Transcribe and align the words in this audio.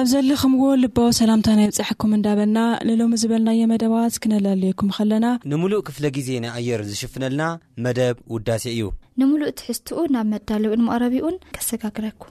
ኣብ 0.00 0.06
ዘለኹምዎ 0.10 0.66
ልባቦ 0.82 1.06
ሰላምታ 1.18 1.48
ናይ 1.56 1.66
ብፃሐኩም 1.70 2.12
እንዳበልና 2.16 2.58
ንሎሚ 2.88 3.12
ዝበልናየ 3.22 3.66
መደባት 3.72 4.14
ክነላለየኩም 4.22 4.92
ከለና 4.96 5.26
ንሙሉእ 5.52 5.82
ክፍለ 5.88 6.04
ግዜ 6.16 6.28
ናይ 6.44 6.52
ኣየር 6.60 6.82
ዝሽፍነልና 6.90 7.42
መደብ 7.86 8.16
ውዳሴ 8.34 8.64
እዩ 8.74 8.82
ንምሉእ 9.22 9.54
ትሕዝትኡ 9.58 10.00
ናብ 10.14 10.26
መዳለዊ 10.34 10.72
ንምኣረቢእኡን 10.80 11.36
ከሰጋግረኩም 11.56 12.30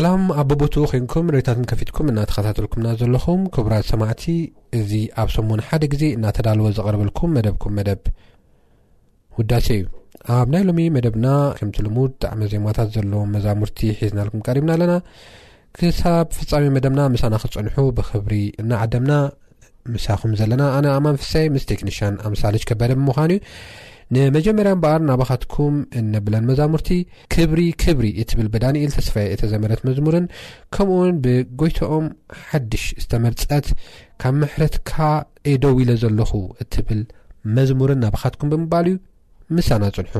ሰላም 0.00 0.24
ኣቦቦቱ 0.40 0.74
ኮንኩም 0.90 1.24
ንሬታትን 1.28 1.64
ከፊትኩም 1.70 2.10
እናተኸታተልኩምና 2.10 2.88
ዘለኹም 2.98 3.40
ክቡራት 3.54 3.86
ሰማዕቲ 3.92 4.24
እዚ 4.78 4.92
ኣብ 5.20 5.28
ሰሙን 5.36 5.60
ሓደ 5.68 5.82
ግዜ 5.92 6.02
እናተዳልዎ 6.16 6.66
ዘቐርበልኩም 6.76 7.32
መደብኩም 7.36 7.72
መደብ 7.78 8.02
ውዳሴ 9.38 9.66
እዩ 9.78 9.86
ኣብ 10.36 10.48
ናይ 10.54 10.62
ሎሚ 10.68 10.82
መደብና 10.96 11.26
ከምቲ 11.58 11.78
ልሙድ 11.86 12.12
ብጣዕሚ 12.18 12.42
ዜማታት 12.52 12.90
ዘለዎ 12.96 13.22
መዛሙርቲ 13.34 13.80
ሒዝናልኩም 14.02 14.44
ቀሪብና 14.48 14.70
ኣለና 14.76 14.94
ክሳብ 15.78 16.28
ፍፃሚ 16.38 16.64
መደብና 16.76 17.00
ምሳና 17.16 17.34
ክፀንሑ 17.44 17.76
ብክብሪ 17.98 18.34
እናዓደምና 18.64 19.14
ምሳኹም 19.94 20.34
ዘለና 20.42 20.62
ኣነ 20.78 20.86
ኣማ 20.98 21.06
ንፍሳይ 21.18 21.48
ምስ 21.56 21.66
ቴክኒሽን 21.72 22.16
ኣብ 22.24 22.30
ምሳለሽ 22.36 22.64
ከበደ 22.70 22.92
ምዃኑ 23.08 23.32
እዩ 23.38 23.42
ንመጀመርያ 24.16 24.70
በኣል 24.82 25.02
ናባኻትኩም 25.08 25.74
እነብለን 26.00 26.44
መዛሙርቲ 26.50 26.88
ክብሪ 27.34 27.62
ክብሪ 27.82 28.06
እትብል 28.22 28.48
ብዳንኤል 28.54 28.92
ተስፋ 28.96 29.14
እተዘመረት 29.34 29.82
መዝሙርን 29.88 30.26
ከምኡውን 30.76 31.16
ብጎይቶኦም 31.26 32.06
ሓድሽ 32.46 32.84
ዝተመርፀት 33.02 33.68
ካብ 34.22 34.34
ምሕረትካ 34.42 34.94
ኤደው 35.52 35.76
ኢለ 35.84 35.92
ዘለኹ 36.04 36.32
እትብል 36.64 37.02
መዝሙርን 37.58 38.02
ናባኻትኩም 38.06 38.50
ብምባል 38.54 38.88
እዩ 38.92 38.96
ምሳና 39.58 39.84
ጽንሑ 39.98 40.14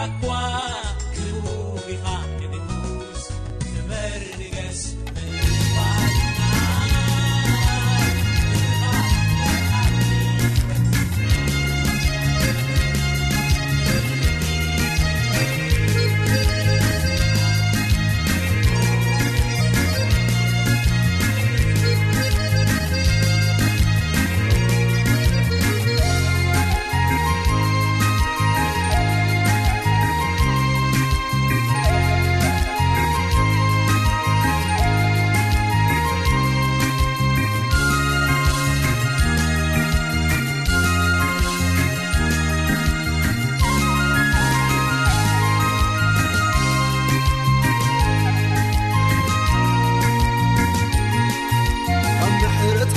وا 0.02 0.67
رت 52.64 52.97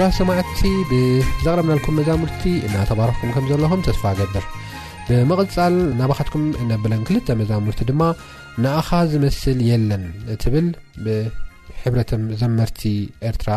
ራ 0.00 0.04
ሰማ 0.16 0.30
ብዘቅረብናኩም 0.88 1.94
መዛሙርቲ 1.98 2.42
ናተባርኩም 2.72 3.46
ዘለኹም 3.50 3.82
ተስፋ 3.86 4.02
ገብር 4.18 4.44
ብመቅፃል 5.08 5.74
ናባካትኩም 6.00 6.42
ነብለን 6.70 7.02
መዛሙርቲ 7.40 7.80
ድማ 7.90 8.02
ንኣኻ 8.62 8.88
ዝመስል 9.12 9.60
ለን 9.90 10.04
ትብል 10.42 10.66
ብሕረት 11.04 12.10
ዘመርቲ 12.42 12.80
ኤርትራ 13.30 13.50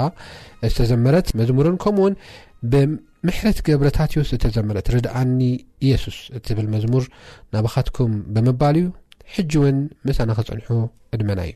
ዝተዘመረት 0.72 1.29
መሙርን 1.39 1.77
ከምኡውን 1.86 2.15
ብምሕረት 2.74 3.60
ገብረታት 3.69 4.13
ስ 4.31 4.41
ተዘመረት 4.46 4.89
ርድኣኒ 4.98 5.41
ኢየሱስ 5.88 6.19
እትብል 6.39 6.69
መዝሙር 6.75 7.05
ናባኻትኩም 7.55 8.13
ብምባል 8.38 8.77
ዩ 8.84 8.88
ውን 9.65 9.79
ሳና 10.19 10.29
ክፅን 10.39 10.62
ዕድመና 11.17 11.39
እዩ 11.50 11.55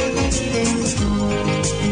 لسب 0.00 1.87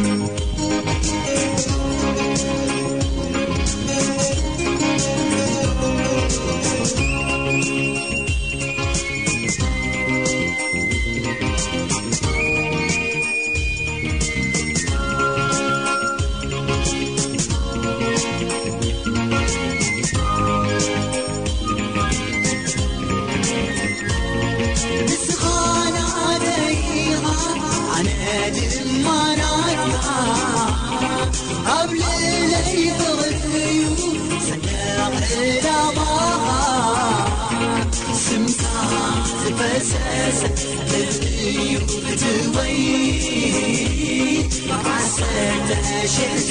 س 46.18 46.50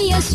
يسص 0.00 0.34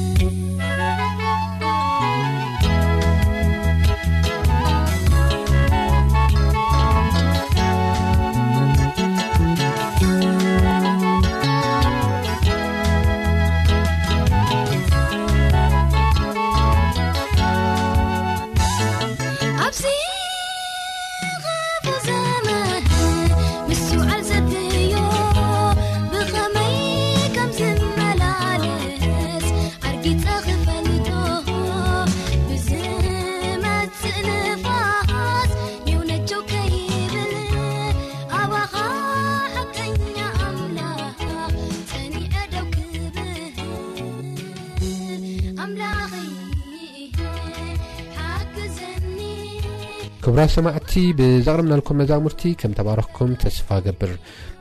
ኣብራ 50.31 50.43
ሰማዕቲ 50.53 50.91
ብዘቕርምናልኩም 51.19 51.97
መዛሙርቲ 52.01 52.41
ከም 52.59 52.73
ተባረክኩም 52.77 53.31
ተስፋ 53.41 53.67
ገብር 53.85 54.11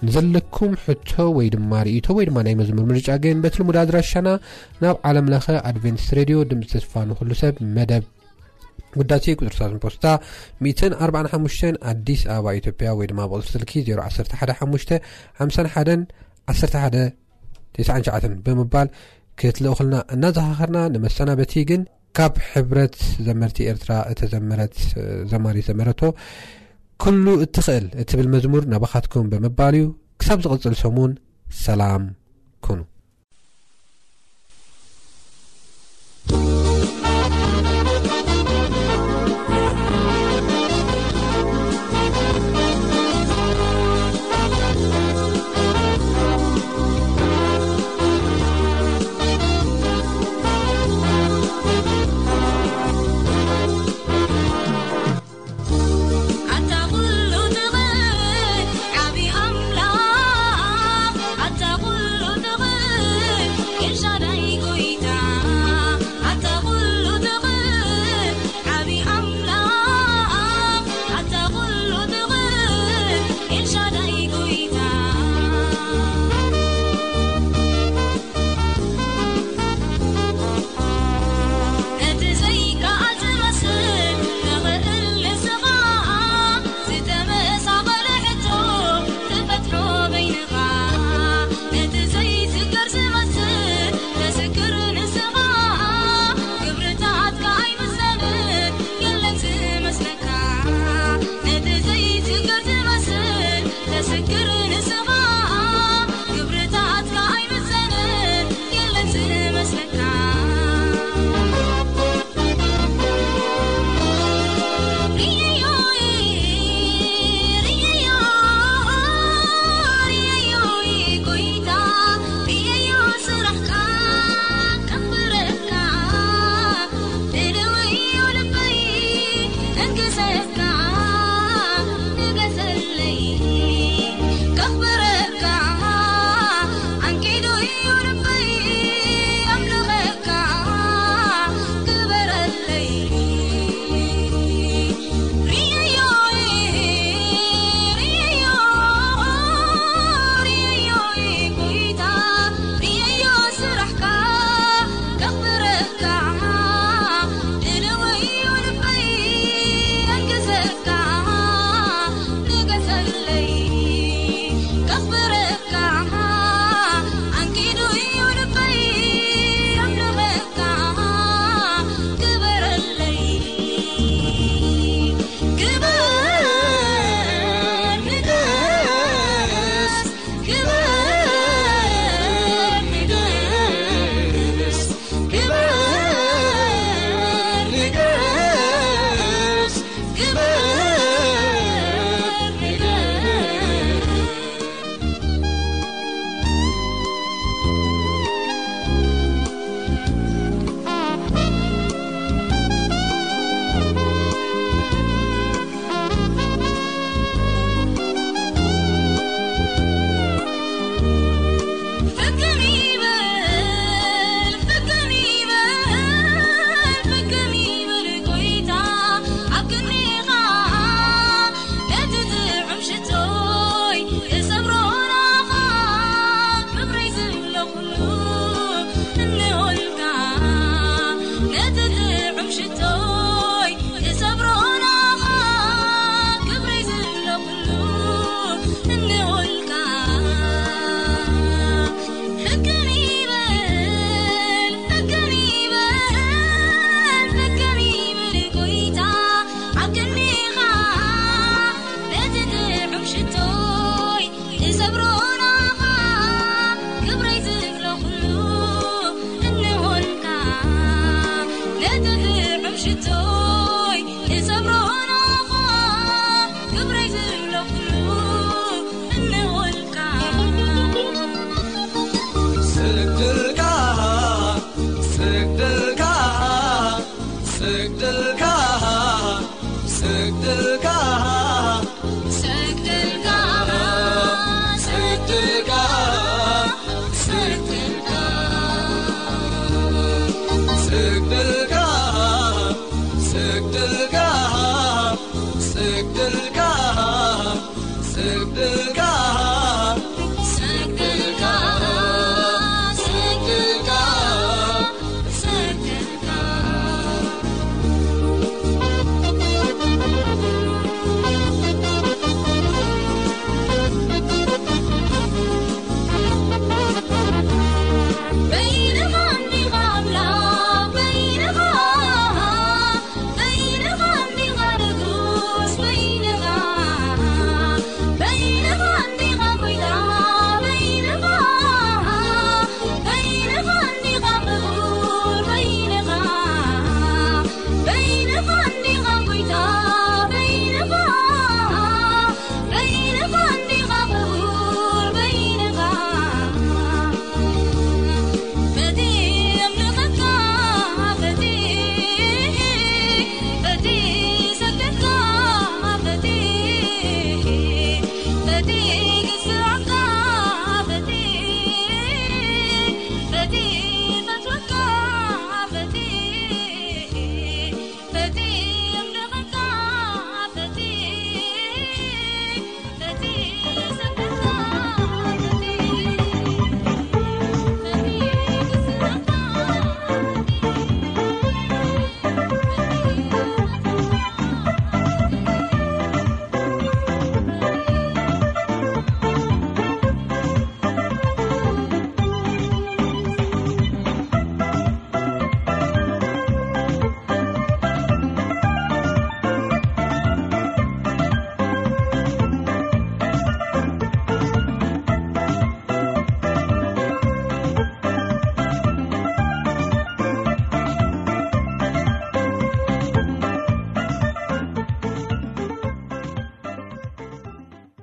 ንዘለኩም 0.07 0.73
ሕቶ 0.85 1.11
ወይ 1.37 1.49
ድማ 1.55 1.73
ርእቶ 1.87 2.07
ወይድማ 2.17 2.37
ናይ 2.47 2.55
መዘሙር 2.61 2.85
ምርጫ 2.91 3.09
ግን 3.25 3.37
በት 3.45 3.55
ልሙድ 3.61 3.77
ኣድራሻና 3.83 4.29
ናብ 4.83 4.97
ዓለምለኸ 5.11 5.47
ኣድቨንስ 5.69 6.07
ሬድዮ 6.19 6.39
ድምፂ 6.53 6.63
ተስፋ 6.73 6.95
ንኩሉ 7.11 7.31
ሰብ 7.43 7.59
መደብ 7.77 8.03
ጉዳ 8.99 9.11
ቁፅርት 9.43 9.61
ፖስታ 9.85 10.05
45 11.09 11.63
ኣዲስ 11.93 12.23
ኣበባ 12.39 12.55
ኢዮጵያ 12.63 12.89
ወይ 13.01 13.09
ድማ 13.13 13.21
ብቅፅሪ 13.33 13.49
ስልኪ 13.55 13.73
ዜ 13.91 14.01
115 14.01 14.97
1 15.45 16.77
11ሸ 16.83 18.35
ብምባል 18.49 18.91
ክትልእክልና 19.43 19.97
እናዝካኸርና 20.17 20.79
ንመሰና 20.97 21.31
በቲ 21.43 21.55
ግን 21.71 21.83
ካብ 22.19 22.35
ሕብረት 22.53 22.95
ዘመርቲ 23.27 23.59
ኤርትራ 23.73 23.93
እተዘመረት 24.13 24.77
ዘማሪ 25.33 25.57
ዘመረቶ 25.69 26.01
ኩሉ 27.05 27.25
እትኽእል 27.47 27.87
እትብል 28.05 28.29
መዝሙር 28.37 28.65
ናባኻትኩም 28.75 29.29
ብመባል 29.33 29.77
እዩ 29.81 29.87
ክሳብ 30.23 30.39
ዝቕፅል 30.47 30.77
ሰሙን 30.85 31.13
ሰላም 31.67 32.07
ኩኑ 32.67 32.81